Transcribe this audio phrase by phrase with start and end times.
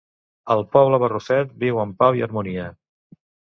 [0.55, 2.67] El Poble Barrufet viu en pau i harmonia.